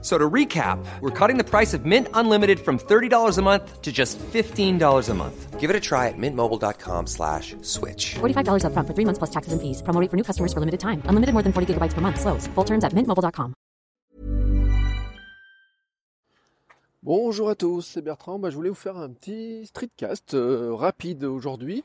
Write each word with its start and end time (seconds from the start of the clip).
So 0.00 0.16
to 0.16 0.30
recap, 0.30 0.78
we're 1.00 1.10
cutting 1.10 1.38
the 1.38 1.44
price 1.44 1.74
of 1.74 1.84
Mint 1.84 2.06
Unlimited 2.14 2.60
from 2.60 2.78
$30 2.78 3.36
a 3.36 3.42
month 3.42 3.82
to 3.82 3.90
just 3.90 4.16
$15 4.18 5.08
a 5.08 5.14
month. 5.14 5.58
Give 5.58 5.70
it 5.70 5.74
a 5.74 5.80
try 5.80 6.06
at 6.06 6.14
mintmobile.com 6.16 7.08
slash 7.08 7.56
switch. 7.62 8.14
$45 8.20 8.62
upfront 8.62 8.86
for 8.86 8.94
three 8.94 9.04
months 9.04 9.18
plus 9.18 9.30
taxes 9.30 9.52
and 9.52 9.60
fees. 9.60 9.82
Promo 9.82 10.00
rate 10.00 10.08
for 10.08 10.16
new 10.16 10.22
customers 10.22 10.52
for 10.52 10.60
limited 10.60 10.78
time. 10.78 11.02
Unlimited 11.06 11.32
more 11.34 11.42
than 11.42 11.52
40 11.52 11.74
gigabytes 11.74 11.94
per 11.94 12.00
month. 12.00 12.20
Slows. 12.20 12.46
Full 12.54 12.64
terms 12.64 12.84
at 12.84 12.92
mintmobile.com. 12.92 13.54
Bonjour 17.04 17.48
à 17.48 17.54
tous, 17.54 17.80
c'est 17.80 18.02
Bertrand. 18.02 18.38
Bah, 18.38 18.50
je 18.50 18.56
voulais 18.56 18.68
vous 18.68 18.74
faire 18.74 18.98
un 18.98 19.08
petit 19.08 19.64
streetcast 19.66 20.34
euh, 20.34 20.74
rapide 20.74 21.24
aujourd'hui. 21.24 21.84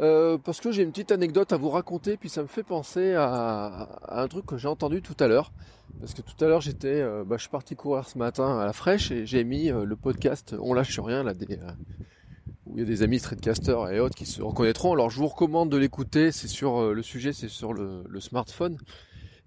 Euh, 0.00 0.38
parce 0.38 0.60
que 0.60 0.72
j'ai 0.72 0.82
une 0.82 0.90
petite 0.90 1.12
anecdote 1.12 1.52
à 1.52 1.56
vous 1.56 1.68
raconter, 1.68 2.16
puis 2.16 2.28
ça 2.28 2.42
me 2.42 2.46
fait 2.46 2.62
penser 2.62 3.14
à, 3.14 3.88
un 4.08 4.28
truc 4.28 4.46
que 4.46 4.56
j'ai 4.56 4.68
entendu 4.68 5.02
tout 5.02 5.16
à 5.20 5.28
l'heure. 5.28 5.52
Parce 6.00 6.14
que 6.14 6.22
tout 6.22 6.42
à 6.42 6.48
l'heure 6.48 6.62
j'étais, 6.62 7.00
euh, 7.00 7.24
bah, 7.24 7.36
je 7.36 7.42
suis 7.42 7.50
parti 7.50 7.76
courir 7.76 8.08
ce 8.08 8.16
matin 8.16 8.58
à 8.58 8.64
la 8.64 8.72
fraîche 8.72 9.10
et 9.10 9.26
j'ai 9.26 9.44
mis 9.44 9.70
euh, 9.70 9.84
le 9.84 9.94
podcast 9.94 10.56
On 10.58 10.72
lâche 10.72 10.98
rien 10.98 11.26
où 11.26 12.74
il 12.74 12.78
y 12.78 12.82
a 12.82 12.86
des 12.86 13.02
amis 13.02 13.18
streetcasters 13.18 13.90
et 13.90 14.00
autres 14.00 14.14
qui 14.14 14.24
se 14.24 14.40
reconnaîtront. 14.40 14.94
Alors 14.94 15.10
je 15.10 15.18
vous 15.18 15.26
recommande 15.26 15.68
de 15.68 15.76
l'écouter. 15.76 16.32
C'est 16.32 16.48
sur 16.48 16.94
le 16.94 17.02
sujet, 17.02 17.34
c'est 17.34 17.48
sur 17.48 17.74
le, 17.74 18.02
smartphone. 18.20 18.78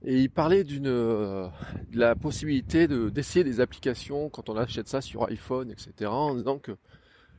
Et 0.04 0.22
il 0.22 0.30
parlait 0.30 0.64
de 0.64 1.50
la 1.94 2.16
possibilité 2.16 2.88
de 2.88 3.10
d'essayer 3.10 3.44
des 3.44 3.62
applications 3.62 4.30
quand 4.30 4.50
on 4.50 4.58
achète 4.58 4.88
ça 4.88 5.02
sur 5.02 5.28
iPhone, 5.28 5.72
etc. 5.72 6.12
En 6.12 6.36
disant 6.36 6.60
que 6.60 6.74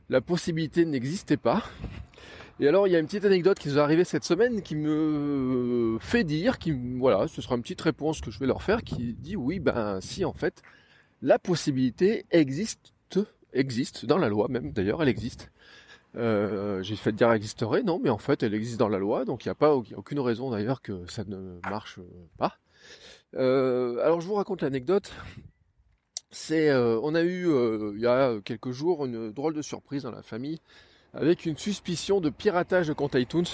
la 0.09 0.21
possibilité 0.21 0.85
n'existait 0.85 1.37
pas. 1.37 1.63
Et 2.59 2.67
alors, 2.67 2.87
il 2.87 2.91
y 2.91 2.95
a 2.95 2.99
une 2.99 3.05
petite 3.05 3.25
anecdote 3.25 3.59
qui 3.59 3.67
nous 3.69 3.77
est 3.77 3.81
arrivée 3.81 4.03
cette 4.03 4.23
semaine 4.23 4.63
qui 4.63 4.75
me 4.75 5.97
fait 6.01 6.23
dire, 6.23 6.57
qui, 6.57 6.71
voilà, 6.97 7.27
ce 7.27 7.41
sera 7.41 7.55
une 7.55 7.61
petite 7.61 7.81
réponse 7.81 8.19
que 8.19 8.31
je 8.31 8.39
vais 8.39 8.47
leur 8.47 8.63
faire, 8.63 8.81
qui 8.83 9.13
dit 9.13 9.35
oui, 9.35 9.59
ben 9.59 9.99
si, 10.01 10.25
en 10.25 10.33
fait, 10.33 10.63
la 11.21 11.37
possibilité 11.37 12.25
existe, 12.31 12.93
existe 13.53 14.05
dans 14.05 14.17
la 14.17 14.27
loi 14.27 14.47
même, 14.49 14.71
d'ailleurs, 14.71 15.03
elle 15.03 15.09
existe. 15.09 15.51
Euh, 16.15 16.81
J'ai 16.81 16.95
fait 16.95 17.11
dire 17.11 17.31
existerait, 17.31 17.83
non, 17.83 17.99
mais 18.01 18.09
en 18.09 18.17
fait, 18.17 18.41
elle 18.41 18.55
existe 18.55 18.79
dans 18.79 18.89
la 18.89 18.97
loi, 18.97 19.23
donc 19.23 19.45
il 19.45 19.49
n'y 19.49 19.51
a 19.51 19.55
pas 19.55 19.75
aucune 19.75 20.19
raison 20.19 20.49
d'ailleurs 20.49 20.81
que 20.81 21.05
ça 21.07 21.23
ne 21.25 21.59
marche 21.69 21.99
pas. 22.37 22.57
Euh, 23.35 24.03
alors, 24.03 24.19
je 24.19 24.27
vous 24.27 24.35
raconte 24.35 24.63
l'anecdote. 24.63 25.11
Euh, 26.51 26.99
on 27.03 27.15
a 27.15 27.21
eu 27.21 27.47
euh, 27.47 27.93
il 27.95 28.01
y 28.01 28.07
a 28.07 28.39
quelques 28.43 28.71
jours 28.71 29.05
une 29.05 29.31
drôle 29.31 29.53
de 29.53 29.61
surprise 29.61 30.03
dans 30.03 30.11
la 30.11 30.21
famille 30.21 30.59
avec 31.13 31.45
une 31.45 31.57
suspicion 31.57 32.21
de 32.21 32.29
piratage 32.29 32.87
de 32.87 32.93
compte 32.93 33.15
iTunes, 33.15 33.45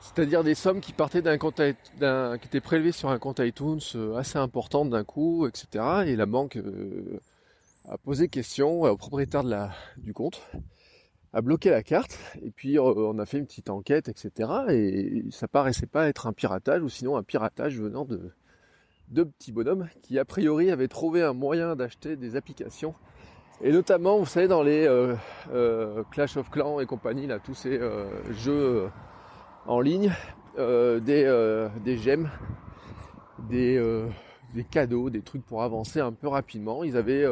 c'est-à-dire 0.00 0.44
des 0.44 0.54
sommes 0.54 0.80
qui 0.80 0.92
partaient 0.92 1.20
d'un 1.22 1.36
compte 1.36 1.56
qui 1.56 2.46
étaient 2.46 2.60
prélevées 2.60 2.92
sur 2.92 3.10
un 3.10 3.18
compte 3.18 3.40
iTunes 3.40 3.80
euh, 3.96 4.16
assez 4.16 4.38
importante 4.38 4.90
d'un 4.90 5.04
coup, 5.04 5.46
etc. 5.46 5.84
Et 6.06 6.16
la 6.16 6.26
banque 6.26 6.58
a 7.88 7.98
posé 7.98 8.28
question 8.28 8.82
au 8.82 8.96
propriétaire 8.96 9.44
du 9.96 10.14
compte, 10.14 10.42
a 11.32 11.42
bloqué 11.42 11.70
la 11.70 11.82
carte, 11.82 12.18
et 12.42 12.50
puis 12.50 12.78
on 12.78 13.18
a 13.18 13.26
fait 13.26 13.38
une 13.38 13.46
petite 13.46 13.68
enquête, 13.68 14.08
etc. 14.08 14.50
Et 14.70 15.24
ça 15.30 15.48
paraissait 15.48 15.86
pas 15.86 16.08
être 16.08 16.26
un 16.26 16.32
piratage, 16.32 16.82
ou 16.82 16.88
sinon 16.88 17.16
un 17.16 17.22
piratage 17.22 17.78
venant 17.78 18.04
de 18.04 18.32
deux 19.10 19.26
petits 19.26 19.52
bonhommes 19.52 19.88
qui 20.02 20.18
a 20.18 20.24
priori 20.24 20.70
avaient 20.70 20.88
trouvé 20.88 21.22
un 21.22 21.32
moyen 21.32 21.76
d'acheter 21.76 22.16
des 22.16 22.36
applications 22.36 22.94
et 23.62 23.72
notamment, 23.72 24.18
vous 24.18 24.26
savez, 24.26 24.48
dans 24.48 24.62
les 24.62 24.86
euh, 24.86 25.14
euh, 25.52 26.02
Clash 26.10 26.38
of 26.38 26.48
Clans 26.50 26.80
et 26.80 26.86
compagnie, 26.86 27.26
là, 27.26 27.38
tous 27.38 27.52
ces 27.52 27.78
euh, 27.78 28.06
jeux 28.32 28.88
en 29.66 29.80
ligne, 29.80 30.12
des, 30.56 31.68
des 31.84 31.96
gemmes, 31.96 32.28
des, 33.48 33.80
des 34.54 34.64
cadeaux, 34.64 35.08
des 35.08 35.22
trucs 35.22 35.44
pour 35.44 35.62
avancer 35.62 36.00
un 36.00 36.12
peu 36.12 36.28
rapidement. 36.28 36.84
Ils 36.84 36.96
avaient, 36.96 37.24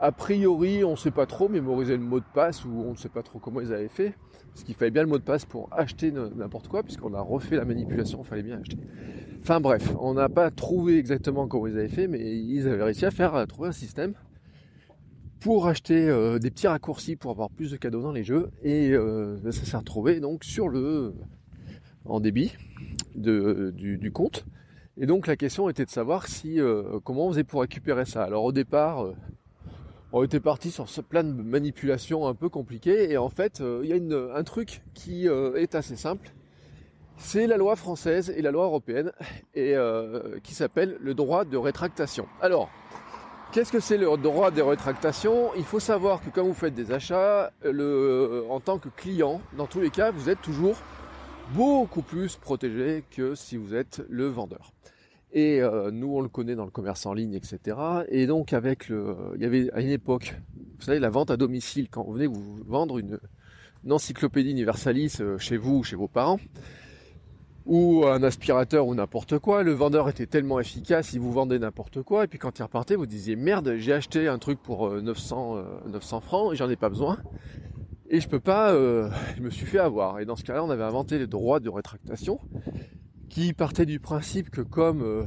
a 0.00 0.12
priori, 0.12 0.84
on 0.84 0.92
ne 0.92 0.96
sait 0.96 1.10
pas 1.10 1.26
trop, 1.26 1.48
mémorisé 1.48 1.96
le 1.96 2.02
mot 2.02 2.20
de 2.20 2.24
passe, 2.34 2.64
ou 2.64 2.70
on 2.86 2.92
ne 2.92 2.96
sait 2.96 3.08
pas 3.08 3.22
trop 3.22 3.38
comment 3.38 3.60
ils 3.60 3.72
avaient 3.72 3.88
fait. 3.88 4.14
Parce 4.52 4.64
qu'il 4.64 4.74
fallait 4.74 4.90
bien 4.90 5.02
le 5.02 5.08
mot 5.08 5.18
de 5.18 5.24
passe 5.24 5.44
pour 5.44 5.68
acheter 5.72 6.12
n'importe 6.12 6.68
quoi, 6.68 6.82
puisqu'on 6.82 7.14
a 7.14 7.20
refait 7.20 7.56
la 7.56 7.64
manipulation, 7.64 8.20
il 8.22 8.26
fallait 8.26 8.42
bien 8.42 8.60
acheter. 8.60 8.78
Enfin 9.40 9.60
bref, 9.60 9.94
on 10.00 10.14
n'a 10.14 10.28
pas 10.28 10.50
trouvé 10.50 10.98
exactement 10.98 11.48
comment 11.48 11.66
ils 11.66 11.78
avaient 11.78 11.88
fait, 11.88 12.06
mais 12.06 12.20
ils 12.20 12.68
avaient 12.68 12.84
réussi 12.84 13.04
à 13.04 13.10
faire 13.10 13.46
trouver 13.46 13.68
un 13.68 13.72
système 13.72 14.14
pour 15.44 15.66
acheter 15.68 16.08
euh, 16.08 16.38
des 16.38 16.50
petits 16.50 16.66
raccourcis 16.66 17.16
pour 17.16 17.30
avoir 17.30 17.50
plus 17.50 17.70
de 17.70 17.76
cadeaux 17.76 18.00
dans 18.00 18.12
les 18.12 18.24
jeux 18.24 18.50
et 18.62 18.92
euh, 18.92 19.36
ça 19.52 19.66
s'est 19.66 19.76
retrouvé 19.76 20.18
donc 20.18 20.42
sur 20.42 20.70
le 20.70 21.12
en 22.06 22.18
débit 22.18 22.54
du, 23.14 24.10
compte 24.10 24.46
et 24.96 25.04
donc 25.04 25.26
la 25.26 25.36
question 25.36 25.68
était 25.68 25.84
de 25.84 25.90
savoir 25.90 26.28
si 26.28 26.58
euh, 26.58 26.98
comment 27.04 27.26
on 27.26 27.30
faisait 27.30 27.44
pour 27.44 27.60
récupérer 27.60 28.06
ça 28.06 28.24
alors 28.24 28.42
au 28.44 28.52
départ 28.52 29.12
on 30.14 30.22
était 30.22 30.38
parti 30.38 30.70
sur 30.70 30.88
ce 30.88 31.00
plein 31.00 31.24
de 31.24 31.32
manipulations 31.32 32.28
un 32.28 32.34
peu 32.34 32.48
compliquées 32.48 33.10
et 33.10 33.18
en 33.18 33.28
fait 33.28 33.60
il 33.82 33.88
y 33.88 33.92
a 33.92 34.36
un 34.36 34.44
truc 34.44 34.80
qui 34.94 35.26
est 35.26 35.74
assez 35.74 35.96
simple. 35.96 36.30
C'est 37.16 37.48
la 37.48 37.56
loi 37.56 37.74
française 37.74 38.32
et 38.36 38.40
la 38.40 38.52
loi 38.52 38.64
européenne 38.64 39.10
et 39.54 39.74
qui 40.44 40.54
s'appelle 40.54 40.96
le 41.00 41.14
droit 41.14 41.44
de 41.44 41.56
rétractation. 41.56 42.26
Alors 42.40 42.70
Qu'est-ce 43.54 43.70
que 43.70 43.78
c'est 43.78 43.98
le 43.98 44.16
droit 44.16 44.50
des 44.50 44.62
rétractations 44.62 45.50
Il 45.56 45.62
faut 45.62 45.78
savoir 45.78 46.20
que 46.20 46.28
quand 46.28 46.42
vous 46.42 46.54
faites 46.54 46.74
des 46.74 46.90
achats, 46.90 47.52
en 47.64 48.58
tant 48.58 48.78
que 48.78 48.88
client, 48.88 49.40
dans 49.56 49.66
tous 49.66 49.80
les 49.80 49.90
cas, 49.90 50.10
vous 50.10 50.28
êtes 50.28 50.42
toujours 50.42 50.76
beaucoup 51.52 52.02
plus 52.02 52.34
protégé 52.34 53.04
que 53.12 53.36
si 53.36 53.56
vous 53.56 53.76
êtes 53.76 54.02
le 54.08 54.26
vendeur. 54.26 54.72
Et 55.34 55.60
euh, 55.60 55.90
nous, 55.90 56.16
on 56.16 56.20
le 56.20 56.28
connaît 56.28 56.54
dans 56.54 56.64
le 56.64 56.70
commerce 56.70 57.06
en 57.06 57.12
ligne, 57.12 57.34
etc. 57.34 57.76
Et 58.08 58.26
donc, 58.26 58.52
avec 58.52 58.88
le, 58.88 59.16
il 59.34 59.42
y 59.42 59.44
avait 59.44 59.68
à 59.72 59.80
une 59.80 59.90
époque, 59.90 60.36
vous 60.78 60.84
savez, 60.84 61.00
la 61.00 61.10
vente 61.10 61.32
à 61.32 61.36
domicile, 61.36 61.88
quand 61.90 62.04
vous 62.04 62.12
venez 62.12 62.28
vous 62.28 62.60
vendre 62.64 62.98
une, 62.98 63.18
encyclopédie 63.90 64.52
universalis 64.52 65.16
euh, 65.20 65.36
chez 65.36 65.56
vous 65.56 65.78
ou 65.78 65.82
chez 65.82 65.96
vos 65.96 66.06
parents, 66.06 66.38
ou 67.66 68.06
un 68.06 68.22
aspirateur 68.22 68.86
ou 68.86 68.94
n'importe 68.94 69.40
quoi. 69.40 69.64
Le 69.64 69.72
vendeur 69.72 70.08
était 70.08 70.26
tellement 70.26 70.60
efficace, 70.60 71.12
il 71.14 71.20
vous 71.20 71.32
vendait 71.32 71.58
n'importe 71.58 72.02
quoi. 72.02 72.24
Et 72.24 72.26
puis 72.28 72.38
quand 72.38 72.56
il 72.60 72.62
repartait, 72.62 72.94
vous 72.94 73.06
disiez 73.06 73.34
merde, 73.34 73.74
j'ai 73.76 73.92
acheté 73.92 74.28
un 74.28 74.38
truc 74.38 74.62
pour 74.62 74.88
900, 74.88 75.56
euh, 75.56 75.62
900 75.88 76.20
francs 76.20 76.52
et 76.52 76.56
j'en 76.56 76.70
ai 76.70 76.76
pas 76.76 76.88
besoin. 76.88 77.18
Et 78.08 78.20
je 78.20 78.28
peux 78.28 78.38
pas, 78.38 78.72
je 78.72 79.40
me 79.40 79.50
suis 79.50 79.66
fait 79.66 79.78
avoir. 79.78 80.20
Et 80.20 80.26
dans 80.26 80.36
ce 80.36 80.44
cas-là, 80.44 80.62
on 80.62 80.70
avait 80.70 80.84
inventé 80.84 81.18
les 81.18 81.26
droits 81.26 81.58
de 81.58 81.70
rétractation 81.70 82.38
qui 83.34 83.52
partaient 83.52 83.84
du 83.84 83.98
principe 83.98 84.48
que 84.48 84.60
comme 84.60 85.02
euh, 85.02 85.24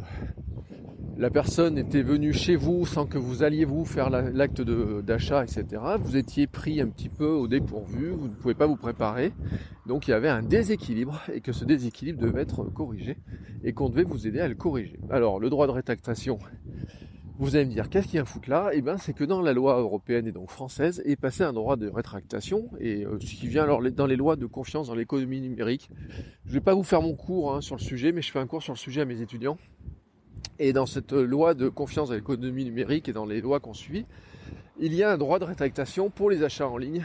la 1.17 1.29
personne 1.29 1.77
était 1.77 2.03
venue 2.03 2.31
chez 2.31 2.55
vous 2.55 2.85
sans 2.85 3.05
que 3.05 3.17
vous 3.17 3.43
alliez 3.43 3.65
vous 3.65 3.83
faire 3.83 4.09
l'acte 4.09 4.61
d'achat, 4.61 5.43
etc. 5.43 5.65
Vous 5.99 6.15
étiez 6.15 6.47
pris 6.47 6.79
un 6.79 6.87
petit 6.87 7.09
peu 7.09 7.27
au 7.27 7.49
dépourvu, 7.49 8.11
vous 8.11 8.29
ne 8.29 8.33
pouvez 8.33 8.53
pas 8.53 8.65
vous 8.65 8.77
préparer. 8.77 9.33
Donc 9.87 10.07
il 10.07 10.11
y 10.11 10.13
avait 10.13 10.29
un 10.29 10.41
déséquilibre 10.41 11.21
et 11.33 11.41
que 11.41 11.51
ce 11.51 11.65
déséquilibre 11.65 12.21
devait 12.21 12.43
être 12.43 12.63
corrigé 12.63 13.17
et 13.65 13.73
qu'on 13.73 13.89
devait 13.89 14.05
vous 14.05 14.25
aider 14.25 14.39
à 14.39 14.47
le 14.47 14.55
corriger. 14.55 15.01
Alors 15.09 15.37
le 15.41 15.49
droit 15.49 15.67
de 15.67 15.73
rétractation, 15.73 16.39
vous 17.39 17.55
allez 17.55 17.65
me 17.65 17.71
dire 17.71 17.89
qu'est-ce 17.89 18.17
a 18.17 18.21
à 18.21 18.25
foutre 18.25 18.49
là? 18.49 18.71
Eh 18.73 18.81
bien 18.81 18.97
c'est 18.97 19.13
que 19.13 19.23
dans 19.23 19.41
la 19.41 19.53
loi 19.53 19.79
européenne 19.79 20.27
et 20.27 20.31
donc 20.31 20.49
française 20.49 21.03
est 21.05 21.15
passé 21.15 21.43
un 21.43 21.53
droit 21.53 21.75
de 21.75 21.87
rétractation 21.87 22.69
et 22.79 23.05
euh, 23.05 23.19
ce 23.19 23.35
qui 23.35 23.47
vient 23.47 23.63
alors 23.63 23.81
dans 23.91 24.07
les 24.07 24.15
lois 24.15 24.35
de 24.35 24.47
confiance 24.47 24.87
dans 24.87 24.95
l'économie 24.95 25.41
numérique. 25.41 25.89
Je 26.45 26.49
ne 26.49 26.53
vais 26.53 26.61
pas 26.61 26.73
vous 26.73 26.83
faire 26.83 27.01
mon 27.01 27.15
cours 27.15 27.53
hein, 27.53 27.61
sur 27.61 27.75
le 27.75 27.81
sujet, 27.81 28.11
mais 28.11 28.21
je 28.23 28.31
fais 28.31 28.39
un 28.39 28.47
cours 28.47 28.63
sur 28.63 28.73
le 28.73 28.77
sujet 28.77 29.01
à 29.01 29.05
mes 29.05 29.21
étudiants. 29.21 29.57
Et 30.57 30.73
dans 30.73 30.87
cette 30.87 31.13
loi 31.13 31.53
de 31.53 31.69
confiance 31.69 32.09
dans 32.09 32.15
l'économie 32.15 32.65
numérique 32.65 33.07
et 33.07 33.13
dans 33.13 33.25
les 33.25 33.41
lois 33.41 33.59
qu'on 33.59 33.75
suit, 33.75 34.05
il 34.79 34.95
y 34.95 35.03
a 35.03 35.11
un 35.11 35.17
droit 35.17 35.37
de 35.37 35.45
rétractation 35.45 36.09
pour 36.09 36.31
les 36.31 36.43
achats 36.43 36.67
en 36.67 36.77
ligne 36.77 37.03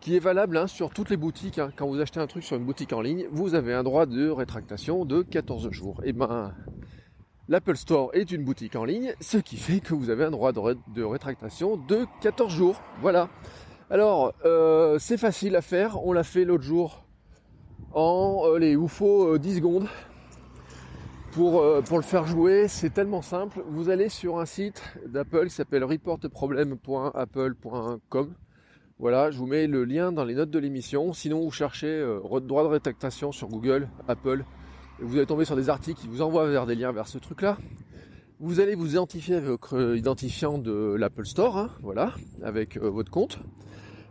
qui 0.00 0.16
est 0.16 0.20
valable 0.20 0.56
hein, 0.56 0.66
sur 0.66 0.90
toutes 0.90 1.08
les 1.08 1.16
boutiques. 1.16 1.58
Hein. 1.58 1.70
Quand 1.76 1.86
vous 1.86 2.00
achetez 2.00 2.20
un 2.20 2.26
truc 2.26 2.42
sur 2.42 2.56
une 2.56 2.64
boutique 2.64 2.92
en 2.92 3.00
ligne, 3.00 3.26
vous 3.30 3.54
avez 3.54 3.72
un 3.72 3.84
droit 3.84 4.04
de 4.04 4.28
rétractation 4.28 5.04
de 5.04 5.22
14 5.22 5.70
jours. 5.70 6.02
Et 6.04 6.12
ben, 6.12 6.52
l'Apple 7.52 7.76
Store 7.76 8.10
est 8.14 8.32
une 8.32 8.44
boutique 8.44 8.76
en 8.76 8.86
ligne, 8.86 9.12
ce 9.20 9.36
qui 9.36 9.58
fait 9.58 9.80
que 9.80 9.92
vous 9.92 10.08
avez 10.08 10.24
un 10.24 10.30
droit 10.30 10.52
de, 10.52 10.58
ré 10.58 10.74
de 10.94 11.04
rétractation 11.04 11.76
de 11.76 12.06
14 12.22 12.50
jours. 12.50 12.80
Voilà. 13.02 13.28
Alors, 13.90 14.32
euh, 14.46 14.98
c'est 14.98 15.18
facile 15.18 15.54
à 15.54 15.60
faire. 15.60 16.02
On 16.02 16.14
l'a 16.14 16.24
fait 16.24 16.46
l'autre 16.46 16.64
jour 16.64 17.04
en, 17.92 18.44
euh, 18.46 18.58
les, 18.58 18.74
faut 18.88 19.34
euh, 19.34 19.38
10 19.38 19.56
secondes 19.56 19.86
pour, 21.32 21.60
euh, 21.60 21.82
pour 21.82 21.98
le 21.98 22.02
faire 22.02 22.26
jouer, 22.26 22.68
c'est 22.68 22.88
tellement 22.88 23.20
simple. 23.20 23.62
Vous 23.68 23.90
allez 23.90 24.08
sur 24.08 24.38
un 24.38 24.46
site 24.46 24.82
d'Apple 25.06 25.48
qui 25.48 25.54
s'appelle 25.54 25.84
reportproblem.apple.com. 25.84 28.34
Voilà, 28.98 29.30
je 29.30 29.36
vous 29.36 29.46
mets 29.46 29.66
le 29.66 29.84
lien 29.84 30.10
dans 30.10 30.24
les 30.24 30.34
notes 30.34 30.50
de 30.50 30.58
l'émission. 30.58 31.12
Sinon, 31.12 31.42
vous 31.42 31.50
cherchez 31.50 31.86
euh, 31.86 32.40
droit 32.40 32.62
de 32.62 32.68
rétractation 32.68 33.30
sur 33.30 33.48
Google, 33.48 33.90
Apple, 34.08 34.42
vous 35.00 35.16
allez 35.16 35.26
tomber 35.26 35.44
sur 35.44 35.56
des 35.56 35.68
articles 35.68 36.00
qui 36.00 36.08
vous 36.08 36.22
envoient 36.22 36.48
vers 36.48 36.66
des 36.66 36.74
liens 36.74 36.92
vers 36.92 37.08
ce 37.08 37.18
truc-là. 37.18 37.56
Vous 38.40 38.60
allez 38.60 38.74
vous 38.74 38.92
identifier 38.92 39.36
avec 39.36 39.48
votre 39.48 39.96
identifiant 39.96 40.58
de 40.58 40.96
l'Apple 40.98 41.24
Store, 41.24 41.56
hein, 41.56 41.70
voilà, 41.80 42.12
avec 42.42 42.76
euh, 42.76 42.90
votre 42.90 43.10
compte. 43.10 43.38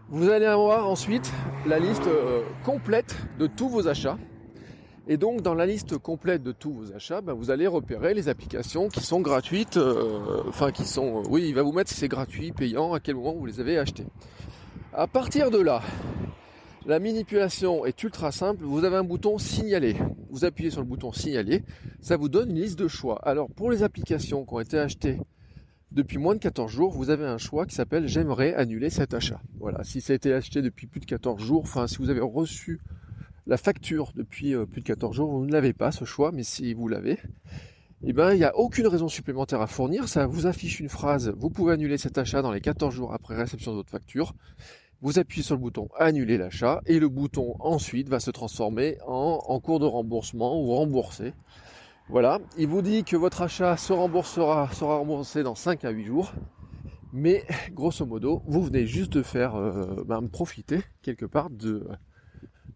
Vous 0.10 0.30
allez 0.30 0.46
avoir 0.46 0.88
ensuite 0.88 1.32
la 1.66 1.80
liste 1.80 2.08
euh, 2.08 2.42
complète 2.64 3.16
de 3.40 3.48
tous 3.48 3.70
vos 3.70 3.88
achats. 3.88 4.18
Et 5.08 5.18
donc 5.18 5.42
dans 5.42 5.54
la 5.54 5.66
liste 5.66 5.98
complète 5.98 6.44
de 6.44 6.52
tous 6.52 6.72
vos 6.72 6.94
achats, 6.94 7.22
ben, 7.22 7.34
vous 7.34 7.50
allez 7.50 7.68
repérer 7.68 8.14
les 8.14 8.30
applications 8.30 8.88
qui 8.88 9.02
sont 9.02 9.20
gratuites, 9.20 9.78
euh, 9.78 10.44
enfin 10.48 10.72
qui 10.72 10.86
sont, 10.86 11.24
oui, 11.30 11.46
il 11.48 11.56
va 11.56 11.64
vous 11.64 11.72
mettre 11.72 11.90
si 11.90 11.96
c'est 11.96 12.08
gratuit, 12.08 12.52
payant, 12.52 12.94
à 12.94 13.00
quel 13.00 13.16
moment 13.16 13.34
vous 13.34 13.46
les 13.46 13.60
avez 13.60 13.78
achetés. 13.78 14.06
À 14.94 15.08
partir 15.08 15.52
de 15.52 15.60
là, 15.60 15.82
la 16.86 17.00
manipulation 17.00 17.86
est 17.86 18.02
ultra 18.04 18.32
simple. 18.32 18.64
Vous 18.64 18.84
avez 18.84 18.96
un 18.96 19.04
bouton 19.04 19.38
signaler. 19.38 19.96
Vous 20.30 20.46
appuyez 20.46 20.72
sur 20.72 20.82
le 20.82 20.88
bouton 20.88 21.12
signaler. 21.12 21.64
Ça 22.02 22.18
vous 22.18 22.30
donne 22.30 22.50
une 22.50 22.62
liste 22.62 22.80
de 22.80 22.88
choix. 22.88 23.20
Alors 23.24 23.50
pour 23.50 23.72
les 23.72 23.84
applications 23.84 24.46
qui 24.46 24.54
ont 24.54 24.60
été 24.60 24.80
achetées 24.80 25.20
depuis 25.92 26.18
moins 26.18 26.34
de 26.34 26.40
14 26.40 26.72
jours, 26.72 26.92
vous 26.92 27.10
avez 27.10 27.26
un 27.26 27.38
choix 27.38 27.66
qui 27.66 27.76
s'appelle 27.76 28.08
j'aimerais 28.08 28.54
annuler 28.56 28.90
cet 28.90 29.14
achat. 29.14 29.42
Voilà. 29.60 29.84
Si 29.84 30.02
ça 30.02 30.14
a 30.14 30.16
été 30.16 30.34
acheté 30.34 30.62
depuis 30.62 30.88
plus 30.88 31.02
de 31.02 31.06
14 31.06 31.42
jours, 31.42 31.62
enfin 31.62 31.86
si 31.88 31.98
vous 31.98 32.10
avez 32.10 32.22
reçu 32.22 32.80
la 33.46 33.58
facture 33.58 34.12
depuis 34.16 34.56
euh, 34.56 34.66
plus 34.66 34.82
de 34.82 34.88
14 34.88 35.16
jours, 35.16 35.30
vous 35.30 35.46
ne 35.46 35.52
l'avez 35.52 35.74
pas 35.74 35.92
ce 35.92 36.06
choix, 36.06 36.32
mais 36.32 36.44
si 36.44 36.74
vous 36.74 36.88
l'avez, 36.88 37.20
eh 38.04 38.14
ben, 38.14 38.34
il 38.34 38.38
n'y 38.38 38.44
a 38.44 38.56
aucune 38.58 38.88
raison 38.88 39.08
supplémentaire 39.08 39.62
à 39.62 39.68
fournir. 39.68 40.08
Ça 40.08 40.26
vous 40.26 40.48
affiche 40.48 40.80
une 40.80 40.90
phrase, 40.90 41.34
vous 41.38 41.50
pouvez 41.50 41.74
annuler 41.74 41.98
cet 41.98 42.18
achat 42.18 42.42
dans 42.42 42.52
les 42.52 42.62
14 42.62 42.94
jours 42.94 43.14
après 43.14 43.36
réception 43.36 43.72
de 43.72 43.78
votre 43.78 43.92
facture 43.92 44.34
vous 45.02 45.18
appuyez 45.18 45.44
sur 45.44 45.56
le 45.56 45.62
bouton 45.62 45.90
annuler 45.98 46.38
l'achat 46.38 46.82
et 46.86 47.00
le 47.00 47.10
bouton 47.10 47.56
ensuite 47.60 48.08
va 48.08 48.20
se 48.20 48.32
transformer 48.32 48.98
en, 49.08 49.60
cours 49.60 49.80
de 49.80 49.86
remboursement 49.86 50.62
ou 50.62 50.76
remboursé. 50.76 51.34
Voilà, 52.10 52.40
il 52.58 52.68
vous 52.68 52.82
dit 52.82 53.04
que 53.04 53.16
votre 53.16 53.42
achat 53.42 53.78
se 53.78 53.94
remboursera, 53.94 54.70
sera 54.74 54.98
remboursé 54.98 55.44
dans 55.44 55.56
5 55.56 55.86
à 55.86 55.90
8 55.90 56.06
jours. 56.06 56.34
Mais 57.14 57.44
grosso 57.74 58.06
modo, 58.06 58.42
vous 58.46 58.62
venez 58.62 58.86
juste 58.86 59.14
de 59.14 59.24
faire 59.24 59.56
euh, 59.56 60.04
ben, 60.06 60.28
profiter 60.28 60.82
quelque 61.02 61.26
part 61.26 61.50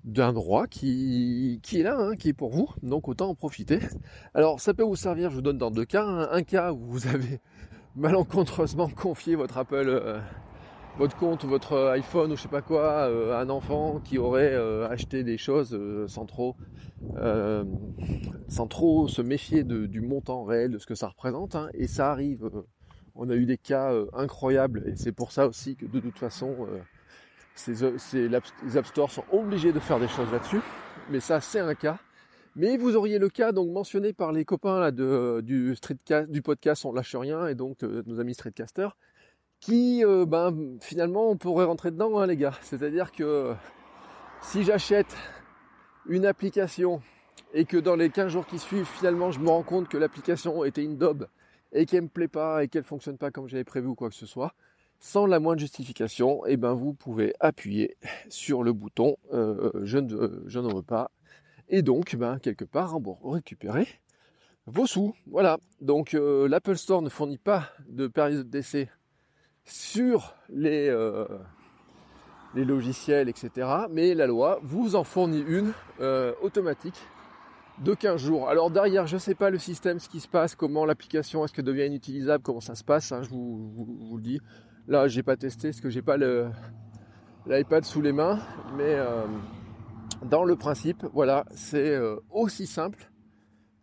d'un 0.03 0.33
droit 0.33 0.67
qui, 0.67 1.59
qui 1.63 1.79
est 1.79 1.83
là, 1.83 1.95
hein, 1.97 2.15
qui 2.15 2.29
est 2.29 2.33
pour 2.33 2.51
vous, 2.51 2.69
donc 2.81 3.07
autant 3.07 3.29
en 3.29 3.35
profiter. 3.35 3.79
Alors 4.33 4.59
ça 4.59 4.73
peut 4.73 4.83
vous 4.83 4.95
servir, 4.95 5.29
je 5.29 5.35
vous 5.35 5.41
donne 5.41 5.57
dans 5.57 5.71
deux 5.71 5.85
cas. 5.85 6.05
Un, 6.05 6.43
cas 6.43 6.73
où 6.73 6.79
vous 6.85 7.07
avez 7.07 7.39
malencontreusement 7.95 8.89
confié 8.89 9.35
votre 9.35 9.57
Apple 9.57 9.87
euh, 9.87 10.19
votre 10.97 11.17
compte, 11.17 11.43
votre 11.43 11.89
iPhone 11.89 12.31
ou 12.31 12.35
je 12.35 12.43
sais 12.43 12.47
pas 12.47 12.61
quoi, 12.61 13.09
euh, 13.09 13.37
un 13.37 13.49
enfant 13.49 13.99
qui 13.99 14.17
aurait 14.17 14.53
euh, 14.53 14.87
acheté 14.87 15.23
des 15.23 15.37
choses 15.37 15.73
euh, 15.73 16.07
sans 16.07 16.25
trop 16.25 16.55
sans 18.47 18.67
trop 18.67 19.07
se 19.07 19.21
méfier 19.21 19.63
du 19.63 20.01
montant 20.01 20.43
réel 20.43 20.71
de 20.71 20.77
ce 20.77 20.85
que 20.85 20.95
ça 20.95 21.07
représente. 21.07 21.55
Hein. 21.55 21.69
et 21.73 21.87
ça 21.87 22.11
arrive. 22.11 22.49
on 23.15 23.29
a 23.29 23.35
eu 23.35 23.45
des 23.45 23.57
cas 23.57 23.93
incroyables 24.13 24.83
et 24.87 24.95
c'est 24.95 25.11
pour 25.11 25.31
ça 25.31 25.47
aussi 25.47 25.75
que 25.75 25.85
de 25.85 25.99
toute 25.99 26.17
façon 26.17 26.67
les 27.67 28.33
App 28.77 28.85
Store 28.85 29.11
sont 29.11 29.25
obligés 29.31 29.71
de 29.71 29.79
faire 29.79 29.99
des 29.99 30.07
choses 30.07 30.31
là-dessus. 30.31 30.61
Mais 31.11 31.19
ça 31.19 31.41
c'est 31.41 31.59
un 31.59 31.75
cas. 31.75 31.99
Mais 32.55 32.77
vous 32.77 32.95
auriez 32.95 33.19
le 33.19 33.29
cas 33.29 33.51
donc 33.51 33.69
mentionné 33.71 34.13
par 34.13 34.31
les 34.31 34.45
copains 34.45 34.91
du, 34.91 35.75
du 36.29 36.41
podcast 36.41 36.85
On 36.85 36.93
lâche 36.93 37.15
rien 37.15 37.47
et 37.47 37.55
donc 37.55 37.83
nos 37.83 38.19
amis 38.19 38.33
streetcasters 38.33 38.95
qui, 39.59 40.03
euh, 40.05 40.25
ben, 40.25 40.77
finalement, 40.81 41.29
on 41.29 41.37
pourrait 41.37 41.65
rentrer 41.65 41.91
dedans, 41.91 42.19
hein, 42.19 42.27
les 42.27 42.37
gars. 42.37 42.53
C'est-à-dire 42.61 43.11
que 43.11 43.53
si 44.41 44.63
j'achète 44.63 45.15
une 46.07 46.25
application 46.25 47.01
et 47.53 47.65
que 47.65 47.77
dans 47.77 47.95
les 47.95 48.09
15 48.09 48.31
jours 48.31 48.45
qui 48.45 48.59
suivent, 48.59 48.85
finalement, 48.85 49.31
je 49.31 49.39
me 49.39 49.49
rends 49.49 49.63
compte 49.63 49.87
que 49.87 49.97
l'application 49.97 50.63
était 50.63 50.83
une 50.83 50.97
daube 50.97 51.27
et 51.73 51.85
qu'elle 51.85 52.03
me 52.03 52.07
plaît 52.07 52.27
pas 52.27 52.63
et 52.63 52.67
qu'elle 52.67 52.83
fonctionne 52.83 53.17
pas 53.17 53.31
comme 53.31 53.47
j'avais 53.47 53.63
prévu 53.63 53.87
ou 53.87 53.95
quoi 53.95 54.09
que 54.09 54.15
ce 54.15 54.25
soit, 54.25 54.53
sans 54.99 55.25
la 55.25 55.39
moindre 55.39 55.59
justification, 55.59 56.45
eh 56.45 56.57
ben 56.57 56.73
vous 56.73 56.93
pouvez 56.93 57.33
appuyer 57.39 57.97
sur 58.29 58.63
le 58.63 58.71
bouton 58.71 59.17
euh, 59.33 59.71
je, 59.83 59.97
ne, 59.97 60.43
je 60.47 60.59
n'en 60.59 60.73
veux 60.73 60.83
pas 60.83 61.11
et 61.67 61.81
donc 61.81 62.15
ben 62.15 62.39
quelque 62.39 62.65
part 62.65 62.97
récupérer 63.23 63.87
vos 64.67 64.87
sous. 64.87 65.15
Voilà. 65.27 65.57
Donc 65.81 66.13
euh, 66.13 66.47
l'Apple 66.47 66.75
Store 66.75 67.01
ne 67.01 67.09
fournit 67.09 67.37
pas 67.37 67.69
de 67.87 68.07
période 68.07 68.49
d'essai 68.49 68.89
sur 69.65 70.35
les, 70.49 70.87
euh, 70.89 71.25
les 72.53 72.65
logiciels, 72.65 73.29
etc. 73.29 73.67
Mais 73.89 74.13
la 74.13 74.27
loi 74.27 74.59
vous 74.63 74.95
en 74.95 75.03
fournit 75.03 75.41
une 75.41 75.73
euh, 75.99 76.33
automatique 76.41 76.99
de 77.79 77.93
15 77.93 78.21
jours. 78.21 78.47
Alors 78.47 78.69
derrière, 78.71 79.07
je 79.07 79.15
ne 79.15 79.19
sais 79.19 79.35
pas 79.35 79.49
le 79.49 79.57
système, 79.57 79.99
ce 79.99 80.07
qui 80.07 80.19
se 80.19 80.27
passe, 80.27 80.55
comment 80.55 80.85
l'application, 80.85 81.43
est-ce 81.43 81.53
qu'elle 81.53 81.65
devient 81.65 81.87
inutilisable, 81.87 82.43
comment 82.43 82.61
ça 82.61 82.75
se 82.75 82.83
passe, 82.83 83.11
hein, 83.11 83.21
je 83.23 83.29
vous, 83.29 84.13
le 84.15 84.21
dis. 84.21 84.39
Là, 84.87 85.07
j'ai 85.07 85.23
pas 85.23 85.35
testé 85.35 85.69
parce 85.69 85.81
que 85.81 85.89
j'ai 85.89 86.03
pas 86.03 86.15
le 86.15 86.47
l'iPad 87.47 87.83
sous 87.83 88.01
les 88.01 88.13
mains, 88.13 88.39
mais 88.75 88.95
euh, 88.95 89.25
dans 90.23 90.43
le 90.43 90.55
principe, 90.55 91.05
voilà, 91.13 91.45
c'est 91.53 91.99
aussi 92.31 92.65
simple 92.65 93.11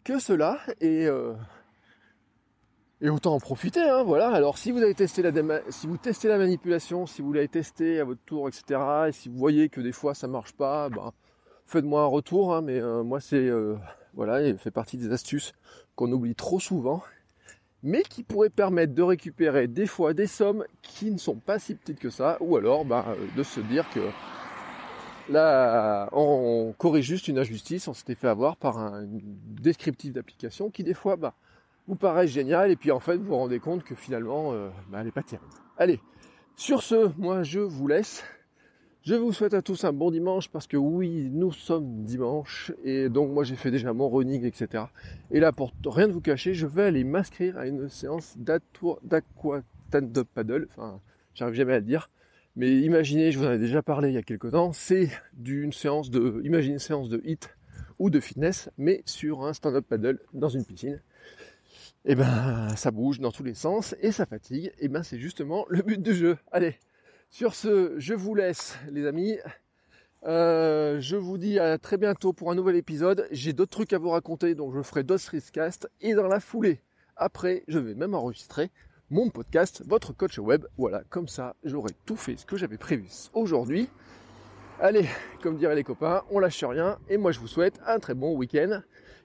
que 0.02 0.18
cela 0.18 0.58
et 0.80 1.08
et 3.02 3.10
autant 3.10 3.34
en 3.34 3.40
profiter, 3.40 3.80
hein, 3.80 4.04
voilà. 4.04 4.28
Alors 4.28 4.56
si 4.56 4.70
vous 4.70 4.80
avez 4.80 4.94
testé 4.94 5.22
la 5.22 5.32
si 5.70 5.88
vous 5.88 5.96
testez 5.96 6.28
la 6.28 6.38
manipulation, 6.38 7.04
si 7.04 7.20
vous 7.20 7.32
l'avez 7.32 7.48
testé 7.48 7.98
à 7.98 8.04
votre 8.04 8.22
tour, 8.24 8.48
etc. 8.48 8.80
Et 9.08 9.12
si 9.12 9.28
vous 9.28 9.36
voyez 9.36 9.68
que 9.68 9.80
des 9.80 9.90
fois 9.90 10.14
ça 10.14 10.28
marche 10.28 10.52
pas, 10.52 10.88
ben, 10.88 11.12
faites-moi 11.66 12.02
un 12.02 12.06
retour. 12.06 12.54
Hein, 12.54 12.62
mais 12.62 12.80
euh, 12.80 13.02
moi 13.02 13.20
c'est 13.20 13.36
euh, 13.48 13.74
voilà, 14.14 14.40
il 14.46 14.56
fait 14.56 14.70
partie 14.70 14.98
des 14.98 15.10
astuces 15.12 15.52
qu'on 15.96 16.12
oublie 16.12 16.36
trop 16.36 16.60
souvent, 16.60 17.02
mais 17.82 18.02
qui 18.02 18.22
pourraient 18.22 18.50
permettre 18.50 18.94
de 18.94 19.02
récupérer 19.02 19.66
des 19.66 19.86
fois 19.86 20.14
des 20.14 20.28
sommes 20.28 20.64
qui 20.82 21.10
ne 21.10 21.18
sont 21.18 21.36
pas 21.36 21.58
si 21.58 21.74
petites 21.74 21.98
que 21.98 22.10
ça, 22.10 22.36
ou 22.40 22.56
alors 22.56 22.84
ben, 22.84 23.04
euh, 23.08 23.26
de 23.36 23.42
se 23.42 23.58
dire 23.58 23.84
que 23.90 24.00
là 25.28 26.08
on 26.12 26.72
corrige 26.78 27.06
juste 27.06 27.26
une 27.26 27.40
injustice, 27.40 27.88
on 27.88 27.94
s'était 27.94 28.14
fait 28.14 28.28
avoir 28.28 28.56
par 28.56 28.78
un 28.78 29.04
descriptif 29.08 30.12
d'application 30.12 30.70
qui 30.70 30.84
des 30.84 30.94
fois 30.94 31.16
bah, 31.16 31.34
vous 31.92 31.98
paraît 31.98 32.26
génial 32.26 32.70
et 32.70 32.76
puis 32.76 32.90
en 32.90 33.00
fait 33.00 33.16
vous 33.18 33.26
vous 33.26 33.36
rendez 33.36 33.58
compte 33.58 33.84
que 33.84 33.94
finalement 33.94 34.54
euh, 34.54 34.70
bah, 34.90 34.98
elle 35.00 35.06
n'est 35.06 35.12
pas 35.12 35.22
terrible. 35.22 35.52
Allez, 35.76 36.00
sur 36.56 36.82
ce, 36.82 37.10
moi 37.18 37.42
je 37.42 37.60
vous 37.60 37.86
laisse. 37.86 38.24
Je 39.02 39.14
vous 39.14 39.32
souhaite 39.32 39.52
à 39.52 39.60
tous 39.60 39.84
un 39.84 39.92
bon 39.92 40.10
dimanche 40.10 40.48
parce 40.48 40.66
que 40.66 40.78
oui, 40.78 41.28
nous 41.30 41.52
sommes 41.52 42.04
dimanche 42.04 42.72
et 42.82 43.10
donc 43.10 43.30
moi 43.30 43.44
j'ai 43.44 43.56
fait 43.56 43.70
déjà 43.70 43.92
mon 43.92 44.08
running, 44.08 44.44
etc. 44.44 44.84
Et 45.30 45.38
là, 45.38 45.52
pour 45.52 45.72
rien 45.84 46.08
de 46.08 46.12
vous 46.12 46.22
cacher, 46.22 46.54
je 46.54 46.66
vais 46.66 46.84
aller 46.84 47.04
m'inscrire 47.04 47.58
à 47.58 47.66
une 47.66 47.90
séance 47.90 48.38
d'aqua 48.38 49.62
stand-up 49.88 50.28
paddle. 50.32 50.66
Enfin, 50.70 51.00
j'arrive 51.34 51.56
jamais 51.56 51.74
à 51.74 51.80
le 51.80 51.84
dire. 51.84 52.08
Mais 52.56 52.70
imaginez, 52.78 53.32
je 53.32 53.38
vous 53.38 53.44
en 53.44 53.52
ai 53.52 53.58
déjà 53.58 53.82
parlé 53.82 54.08
il 54.08 54.14
y 54.14 54.18
a 54.18 54.22
quelques 54.22 54.50
temps, 54.50 54.72
c'est 54.72 55.10
d'une 55.34 55.72
séance 55.72 56.10
de, 56.10 56.40
imaginez 56.44 56.74
une 56.74 56.78
séance 56.78 57.10
de 57.10 57.20
hit 57.24 57.54
ou 57.98 58.08
de 58.08 58.18
fitness, 58.18 58.70
mais 58.78 59.02
sur 59.04 59.44
un 59.44 59.52
stand-up 59.52 59.84
paddle 59.86 60.20
dans 60.32 60.48
une 60.48 60.64
piscine 60.64 61.02
et 62.04 62.12
eh 62.12 62.14
ben 62.16 62.68
ça 62.74 62.90
bouge 62.90 63.20
dans 63.20 63.30
tous 63.30 63.44
les 63.44 63.54
sens 63.54 63.94
et 64.00 64.10
ça 64.10 64.26
fatigue, 64.26 64.66
et 64.66 64.86
eh 64.86 64.88
ben 64.88 65.04
c'est 65.04 65.18
justement 65.18 65.64
le 65.68 65.82
but 65.82 66.02
du 66.02 66.14
jeu. 66.14 66.36
Allez, 66.50 66.76
sur 67.30 67.54
ce, 67.54 67.94
je 67.98 68.12
vous 68.12 68.34
laisse 68.34 68.76
les 68.90 69.06
amis. 69.06 69.38
Euh, 70.24 71.00
je 71.00 71.16
vous 71.16 71.38
dis 71.38 71.58
à 71.58 71.78
très 71.78 71.96
bientôt 71.96 72.32
pour 72.32 72.50
un 72.50 72.54
nouvel 72.54 72.76
épisode. 72.76 73.26
J'ai 73.30 73.52
d'autres 73.52 73.70
trucs 73.70 73.92
à 73.92 73.98
vous 73.98 74.10
raconter, 74.10 74.54
donc 74.54 74.74
je 74.74 74.82
ferai 74.82 75.02
d'autres 75.02 75.28
Riskcast. 75.30 75.88
Et 76.00 76.14
dans 76.14 76.26
la 76.26 76.40
foulée, 76.40 76.80
après, 77.16 77.64
je 77.68 77.78
vais 77.78 77.94
même 77.94 78.14
enregistrer 78.14 78.70
mon 79.10 79.30
podcast, 79.30 79.82
votre 79.86 80.12
coach 80.12 80.38
web. 80.38 80.64
Voilà, 80.76 81.02
comme 81.08 81.28
ça, 81.28 81.54
j'aurai 81.64 81.92
tout 82.04 82.16
fait 82.16 82.36
ce 82.36 82.46
que 82.46 82.56
j'avais 82.56 82.78
prévu 82.78 83.08
aujourd'hui. 83.32 83.88
Allez, 84.80 85.06
comme 85.42 85.56
diraient 85.56 85.74
les 85.74 85.84
copains, 85.84 86.22
on 86.30 86.38
lâche 86.38 86.64
rien. 86.64 86.98
Et 87.08 87.16
moi, 87.16 87.30
je 87.32 87.38
vous 87.38 87.48
souhaite 87.48 87.80
un 87.86 87.98
très 87.98 88.14
bon 88.14 88.36
week-end. 88.36 88.82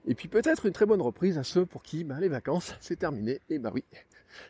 Et 0.08 0.16
puis 0.16 0.30
peut-être 0.30 0.66
une 0.66 0.72
très 0.72 0.86
bonne 0.86 1.02
reprise 1.02 1.38
à 1.38 1.44
ceux 1.44 1.66
pour 1.66 1.84
qui 1.84 2.06
bah, 2.06 2.16
les 2.20 2.30
vacances, 2.30 2.74
c'est 2.80 2.98
terminé. 2.98 3.42
Et 3.50 3.60
bah 3.60 3.72
oui, 3.74 3.84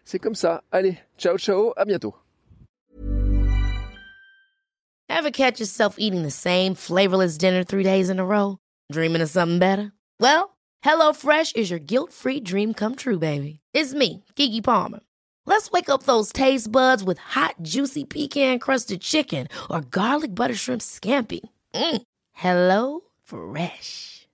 c'est 0.06 0.20
comme 0.20 0.36
ça. 0.36 0.64
Allez, 0.72 0.98
ciao 1.18 1.38
ciao, 1.38 1.74
à 1.76 1.84
bientôt. 1.84 2.16
Ever 5.10 5.32
catch 5.32 5.60
yourself 5.60 5.96
eating 5.98 6.22
the 6.22 6.32
same 6.32 6.76
flavorless 6.76 7.38
dinner 7.38 7.64
three 7.64 7.84
days 7.84 8.10
in 8.10 8.20
a 8.20 8.26
row? 8.26 8.60
Dreaming 8.92 9.22
of 9.22 9.30
something 9.30 9.58
better? 9.58 9.92
Well, 10.20 10.56
HelloFresh 10.86 11.56
is 11.56 11.72
your 11.72 11.80
guilt-free 11.80 12.42
dream 12.42 12.74
come 12.74 12.96
true, 12.96 13.18
baby. 13.18 13.60
It's 13.74 13.96
me, 13.96 14.24
Kiki 14.36 14.62
Palmer. 14.62 15.00
Let's 15.46 15.72
wake 15.72 15.90
up 15.90 16.04
those 16.04 16.32
taste 16.32 16.72
buds 16.72 17.04
with 17.04 17.18
hot, 17.18 17.56
juicy 17.64 18.04
pecan-crusted 18.04 19.02
chicken 19.02 19.48
or 19.72 19.82
garlic 19.82 20.36
butter 20.36 20.56
shrimp 20.56 20.82
scampi. 20.82 21.40
Mm. 21.74 22.02
Hello 22.34 23.02
Fresh. 23.24 24.27